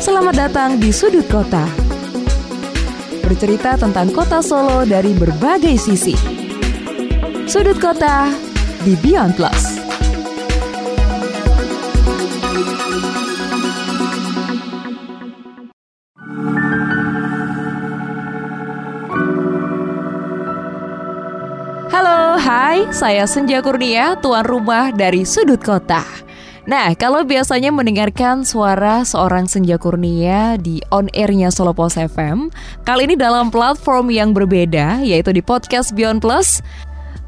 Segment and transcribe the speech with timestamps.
[0.00, 1.68] Selamat datang di Sudut Kota.
[3.20, 6.16] Bercerita tentang kota Solo dari berbagai sisi.
[7.44, 8.32] Sudut Kota
[8.88, 9.75] di Beyond Plus.
[22.76, 26.04] Hai, saya Senja Kurnia, tuan rumah dari Sudut Kota.
[26.68, 32.52] Nah, kalau biasanya mendengarkan suara seorang Senja Kurnia di on airnya Solo Pos FM,
[32.84, 36.60] kali ini dalam platform yang berbeda, yaitu di podcast Beyond Plus.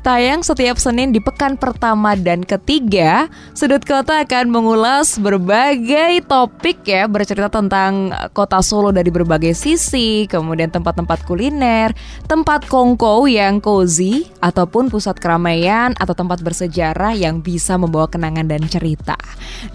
[0.08, 7.04] Tayang setiap Senin di pekan pertama dan ketiga, Sudut Kota akan mengulas berbagai topik ya,
[7.04, 11.92] bercerita tentang kota Solo dari berbagai sisi, kemudian tempat-tempat kuliner,
[12.24, 18.64] tempat kongko yang cozy, ataupun pusat keramaian atau tempat bersejarah yang bisa membawa kenangan dan
[18.64, 19.20] cerita.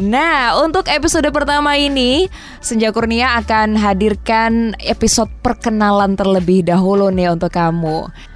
[0.02, 2.26] Nah, untuk episode pertama ini,
[2.57, 8.32] Senja Kurnia akan hadirkan episode perkenalan terlebih dahulu nih untuk kamu.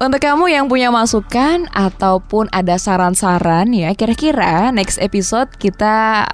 [0.00, 6.24] Untuk kamu yang punya masukan ataupun ada saran-saran ya, kira-kira next episode kita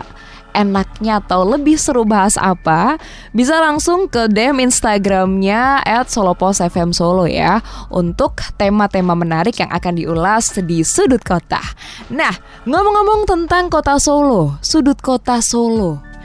[0.55, 2.95] enaknya atau lebih seru bahas apa,
[3.34, 7.58] bisa langsung ke DM Instagramnya at Solopos FM Solo ya
[7.91, 11.58] untuk tema-tema menarik yang akan diulas di sudut kota.
[12.14, 12.39] Nah,
[12.70, 16.16] ngomong-ngomong tentang kota Solo, sudut kota Solo.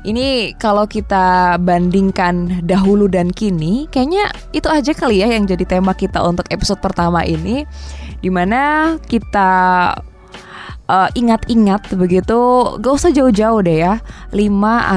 [0.00, 5.92] Ini kalau kita bandingkan dahulu dan kini, kayaknya itu aja kali ya yang jadi tema
[5.92, 7.68] kita untuk episode pertama ini,
[8.24, 9.50] di mana kita
[10.90, 12.38] uh, ingat-ingat begitu
[12.82, 14.02] gak usah jauh-jauh deh ya
[14.34, 14.42] 5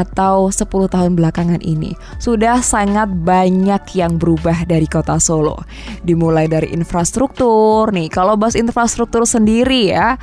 [0.08, 1.94] atau 10 tahun belakangan ini.
[2.18, 5.62] Sudah sangat banyak yang berubah dari kota Solo.
[6.02, 7.94] Dimulai dari infrastruktur.
[7.94, 10.18] Nih kalau bahas infrastruktur sendiri ya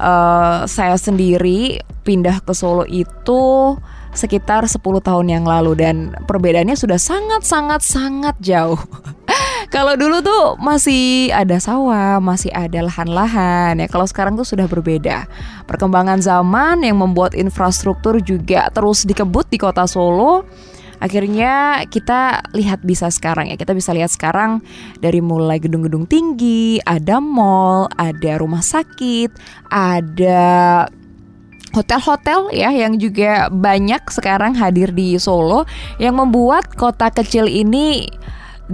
[0.00, 3.76] uh, saya sendiri pindah ke Solo itu
[4.12, 8.78] sekitar 10 tahun yang lalu dan perbedaannya sudah sangat-sangat sangat jauh.
[9.74, 13.86] Kalau dulu tuh masih ada sawah, masih ada lahan-lahan ya.
[13.86, 15.30] Kalau sekarang tuh sudah berbeda.
[15.70, 20.42] Perkembangan zaman yang membuat infrastruktur juga terus dikebut di kota Solo.
[21.00, 24.60] Akhirnya kita lihat bisa sekarang ya Kita bisa lihat sekarang
[25.00, 29.32] dari mulai gedung-gedung tinggi Ada mall, ada rumah sakit
[29.72, 30.84] Ada
[31.70, 35.66] hotel-hotel ya yang juga banyak sekarang hadir di Solo
[36.02, 38.06] yang membuat kota kecil ini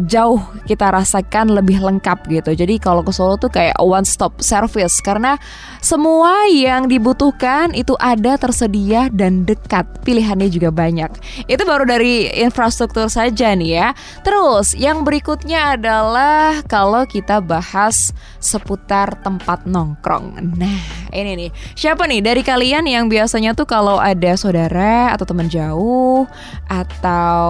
[0.04, 2.52] jauh kita rasakan lebih lengkap gitu.
[2.52, 5.40] Jadi kalau ke Solo tuh kayak one stop service karena
[5.80, 9.88] semua yang dibutuhkan itu ada tersedia dan dekat.
[10.04, 11.08] Pilihannya juga banyak.
[11.48, 13.88] Itu baru dari infrastruktur saja nih ya.
[14.20, 20.36] Terus yang berikutnya adalah kalau kita bahas seputar tempat nongkrong.
[20.60, 21.50] Nah, ini nih.
[21.74, 26.24] Siapa nih dari kalian yang biasanya tuh kalau ada saudara atau teman jauh
[26.66, 27.46] atau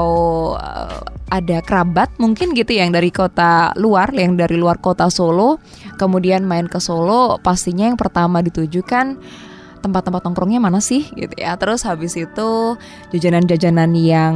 [0.57, 1.01] uh,
[1.31, 5.59] ada kerabat mungkin gitu yang dari kota luar, yang dari luar kota Solo,
[5.99, 9.19] kemudian main ke Solo, pastinya yang pertama ditujukan
[9.87, 11.55] tempat-tempat nongkrongnya mana sih gitu ya.
[11.55, 12.75] Terus habis itu
[13.15, 14.35] jajanan-jajanan yang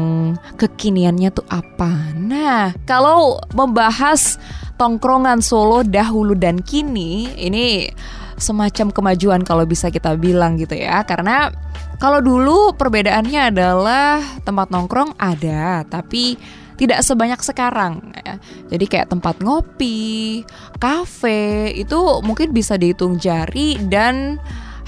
[0.55, 2.15] kekiniannya tuh apa.
[2.15, 4.39] Nah, kalau membahas
[4.79, 7.91] tongkrongan Solo dahulu dan kini, ini
[8.41, 11.05] semacam kemajuan kalau bisa kita bilang gitu ya.
[11.05, 11.53] Karena
[12.01, 16.41] kalau dulu perbedaannya adalah tempat nongkrong ada, tapi
[16.81, 18.41] tidak sebanyak sekarang ya.
[18.73, 20.41] Jadi kayak tempat ngopi,
[20.81, 24.41] kafe itu mungkin bisa dihitung jari dan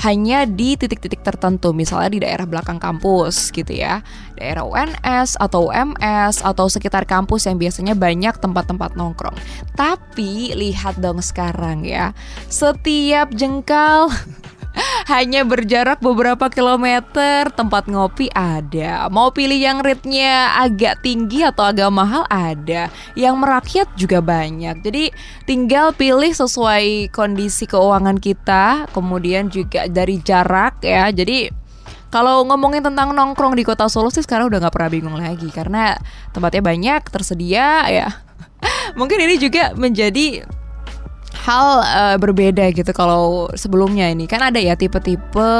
[0.02, 4.02] hanya di titik-titik tertentu misalnya di daerah belakang kampus gitu ya.
[4.34, 9.38] Daerah UNS atau UMS atau sekitar kampus yang biasanya banyak tempat-tempat nongkrong.
[9.78, 12.10] Tapi lihat dong sekarang ya.
[12.50, 14.10] Setiap jengkal
[15.10, 17.50] hanya berjarak beberapa kilometer.
[17.50, 19.08] Tempat ngopi ada.
[19.08, 22.92] Mau pilih yang rate-nya agak tinggi atau agak mahal ada.
[23.18, 24.82] Yang merakyat juga banyak.
[24.84, 25.04] Jadi
[25.48, 28.90] tinggal pilih sesuai kondisi keuangan kita.
[28.94, 31.10] Kemudian juga dari jarak ya.
[31.10, 31.50] Jadi
[32.12, 35.48] kalau ngomongin tentang nongkrong di kota Solo sih sekarang udah nggak pernah bingung lagi.
[35.48, 35.96] Karena
[36.30, 38.08] tempatnya banyak tersedia ya.
[38.98, 40.44] Mungkin ini juga menjadi
[41.42, 45.52] hal uh, berbeda gitu kalau sebelumnya ini kan ada ya tipe-tipe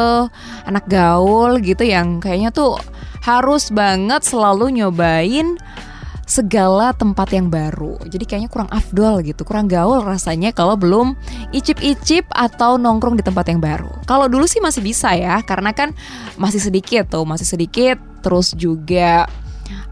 [0.63, 2.79] anak gaul gitu yang kayaknya tuh
[3.23, 5.59] harus banget selalu nyobain
[6.33, 7.99] segala tempat yang baru.
[8.09, 11.13] Jadi kayaknya kurang afdol gitu, kurang gaul rasanya kalau belum
[11.53, 13.91] icip-icip atau nongkrong di tempat yang baru.
[14.09, 15.93] Kalau dulu sih masih bisa ya, karena kan
[16.41, 18.01] masih sedikit tuh, masih sedikit.
[18.23, 19.27] Terus juga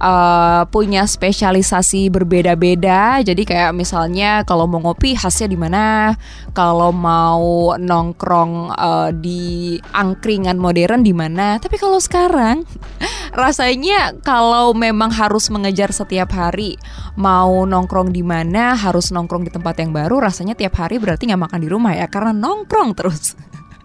[0.00, 3.20] uh, punya spesialisasi berbeda-beda.
[3.20, 6.16] Jadi kayak misalnya kalau mau ngopi khasnya di mana,
[6.56, 11.60] kalau mau nongkrong uh, di angkringan modern di mana.
[11.60, 12.64] Tapi kalau sekarang
[13.42, 16.80] rasanya kalau memang harus mengejar setiap hari
[17.20, 21.42] mau nongkrong di mana, harus nongkrong di tempat yang baru, rasanya tiap hari berarti nggak
[21.50, 23.36] makan di rumah ya karena nongkrong terus.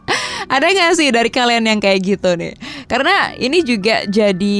[0.53, 2.53] Ada gak sih dari kalian yang kayak gitu nih?
[2.85, 4.57] Karena ini juga jadi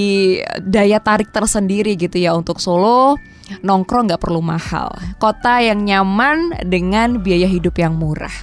[0.62, 3.18] daya tarik tersendiri gitu ya untuk Solo
[3.62, 4.92] nongkrong nggak perlu mahal.
[5.22, 8.34] Kota yang nyaman dengan biaya hidup yang murah.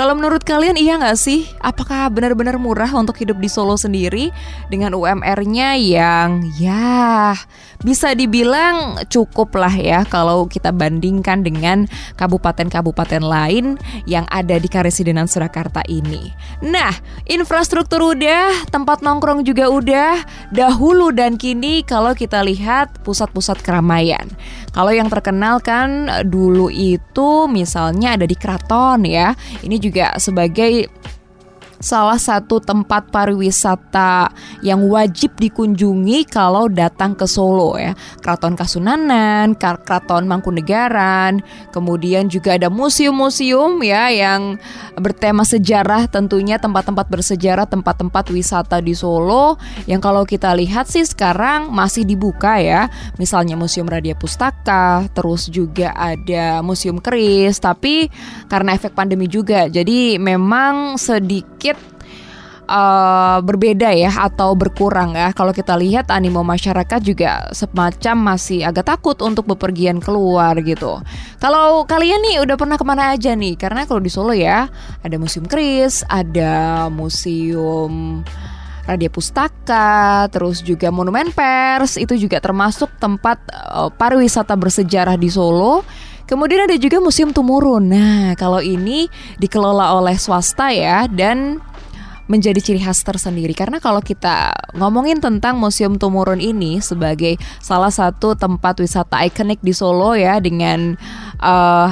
[0.00, 1.44] Kalau menurut kalian iya nggak sih?
[1.60, 4.32] Apakah benar-benar murah untuk hidup di Solo sendiri
[4.72, 7.36] dengan UMR-nya yang ya
[7.84, 11.84] bisa dibilang cukup lah ya kalau kita bandingkan dengan
[12.16, 13.76] kabupaten-kabupaten lain
[14.08, 16.32] yang ada di Karesidenan Surakarta ini.
[16.64, 16.96] Nah,
[17.28, 20.16] infrastruktur udah, tempat nongkrong juga udah,
[20.48, 24.28] dahulu dan kini kalau kita lihat pusat-pusat keramaian.
[24.70, 29.34] Kalau yang terkenal kan dulu itu misalnya ada di Kraton ya.
[29.62, 30.86] Ini juga sebagai
[31.80, 34.28] salah satu tempat pariwisata
[34.60, 37.96] yang wajib dikunjungi kalau datang ke Solo ya.
[38.20, 41.40] Keraton Kasunanan, Keraton Mangkunegaran,
[41.72, 44.60] kemudian juga ada museum-museum ya yang
[45.00, 49.56] bertema sejarah tentunya tempat-tempat bersejarah, tempat-tempat wisata di Solo
[49.88, 52.92] yang kalau kita lihat sih sekarang masih dibuka ya.
[53.16, 58.12] Misalnya Museum Radia Pustaka, terus juga ada Museum Keris, tapi
[58.52, 61.59] karena efek pandemi juga jadi memang sedikit
[62.70, 65.34] uh, berbeda ya atau berkurang ya.
[65.34, 71.02] Kalau kita lihat animo masyarakat juga semacam masih agak takut untuk bepergian keluar gitu.
[71.42, 73.58] Kalau kalian nih udah pernah ke mana aja nih?
[73.58, 74.70] Karena kalau di Solo ya
[75.02, 78.22] ada museum Kris, ada museum
[78.86, 85.84] Radia Pustaka, terus juga Monumen Pers itu juga termasuk tempat uh, pariwisata bersejarah di Solo.
[86.30, 87.90] Kemudian ada juga Museum Tumurun.
[87.90, 89.10] Nah, kalau ini
[89.42, 91.58] dikelola oleh swasta ya dan
[92.30, 98.38] menjadi ciri khas tersendiri karena kalau kita ngomongin tentang Museum Tumurun ini sebagai salah satu
[98.38, 100.94] tempat wisata ikonik di Solo ya dengan
[101.42, 101.90] uh,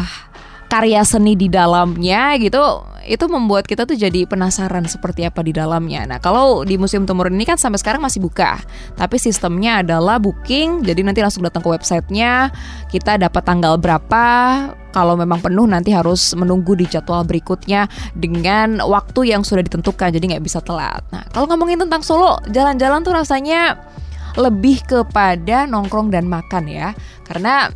[0.69, 6.05] karya seni di dalamnya gitu itu membuat kita tuh jadi penasaran seperti apa di dalamnya.
[6.05, 8.61] Nah, kalau di Museum Tumurun ini kan sampai sekarang masih buka,
[9.01, 12.53] tapi sistemnya adalah booking, jadi nanti langsung datang ke websitenya,
[12.93, 14.27] kita dapat tanggal berapa,
[14.93, 20.37] kalau memang penuh nanti harus menunggu di jadwal berikutnya dengan waktu yang sudah ditentukan, jadi
[20.37, 21.01] nggak bisa telat.
[21.09, 23.89] Nah, kalau ngomongin tentang Solo, jalan-jalan tuh rasanya
[24.37, 26.93] lebih kepada nongkrong dan makan ya,
[27.25, 27.73] karena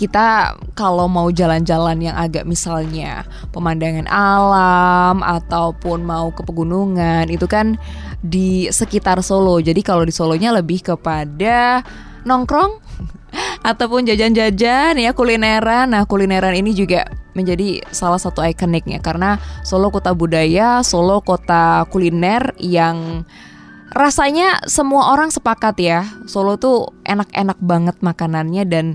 [0.00, 7.76] kita kalau mau jalan-jalan yang agak misalnya pemandangan alam ataupun mau ke pegunungan itu kan
[8.24, 9.60] di sekitar Solo.
[9.60, 11.84] Jadi kalau di Solonya lebih kepada
[12.24, 12.80] nongkrong
[13.68, 15.92] ataupun jajan-jajan ya kulineran.
[15.92, 17.04] Nah, kulineran ini juga
[17.36, 19.36] menjadi salah satu ikoniknya karena
[19.68, 23.28] Solo kota budaya, Solo kota kuliner yang
[23.90, 28.86] rasanya semua orang sepakat ya Solo tuh enak-enak banget makanannya dan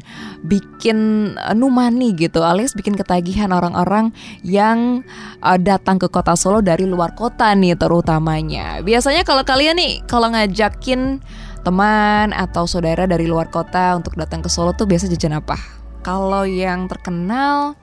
[0.48, 5.04] bikin uh, numani gitu alias bikin ketagihan orang-orang yang
[5.44, 8.80] uh, datang ke kota Solo dari luar kota nih terutamanya.
[8.80, 11.20] Biasanya kalau kalian nih kalau ngajakin
[11.66, 15.60] teman atau saudara dari luar kota untuk datang ke Solo tuh biasa jajan apa?
[16.06, 17.74] Kalau yang terkenal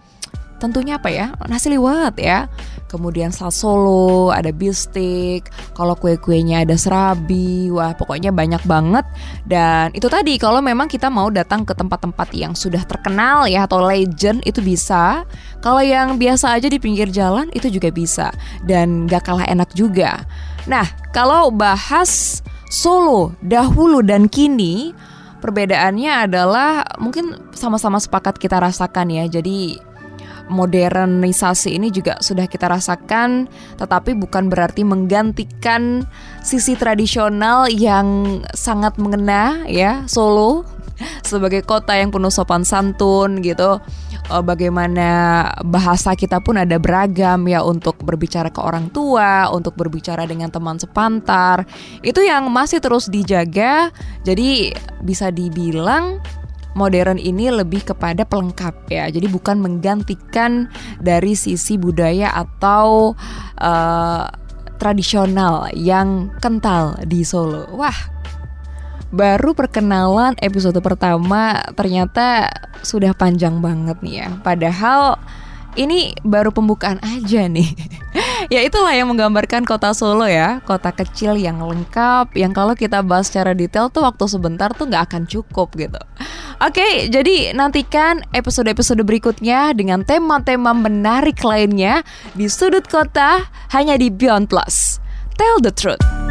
[0.62, 2.46] tentunya apa ya nasi liwet ya.
[2.86, 9.02] Kemudian sal solo ada bistik kalau kue-kuenya ada serabi wah pokoknya banyak banget.
[9.42, 13.82] Dan itu tadi kalau memang kita mau datang ke tempat-tempat yang sudah terkenal ya atau
[13.82, 15.26] legend itu bisa.
[15.64, 18.30] Kalau yang biasa aja di pinggir jalan itu juga bisa.
[18.62, 20.22] Dan gak kalah enak juga.
[20.70, 24.96] Nah kalau bahas Solo dahulu dan kini
[25.44, 29.28] perbedaannya adalah mungkin sama-sama sepakat kita rasakan ya.
[29.28, 29.76] Jadi
[30.52, 33.48] modernisasi ini juga sudah kita rasakan,
[33.80, 36.04] tetapi bukan berarti menggantikan
[36.44, 40.68] sisi tradisional yang sangat mengena ya Solo
[41.30, 43.80] sebagai kota yang penuh sopan santun gitu.
[44.30, 50.24] Eh, bagaimana bahasa kita pun ada beragam ya untuk berbicara ke orang tua, untuk berbicara
[50.24, 51.66] dengan teman sepantar.
[52.06, 53.90] Itu yang masih terus dijaga.
[54.22, 54.70] Jadi
[55.02, 56.22] bisa dibilang
[56.72, 59.08] modern ini lebih kepada pelengkap ya.
[59.08, 63.12] Jadi bukan menggantikan dari sisi budaya atau
[63.60, 64.24] uh,
[64.80, 67.70] tradisional yang kental di Solo.
[67.76, 67.94] Wah,
[69.12, 72.50] baru perkenalan episode pertama ternyata
[72.80, 74.28] sudah panjang banget nih ya.
[74.40, 75.20] Padahal
[75.76, 77.68] ini baru pembukaan aja nih.
[78.52, 83.32] ya itulah yang menggambarkan kota Solo ya, kota kecil yang lengkap, yang kalau kita bahas
[83.32, 85.96] secara detail tuh waktu sebentar tuh nggak akan cukup gitu.
[86.60, 92.04] Oke, jadi nantikan episode-episode berikutnya dengan tema-tema menarik lainnya
[92.36, 95.00] di sudut kota hanya di Beyond Plus.
[95.40, 96.21] Tell the truth.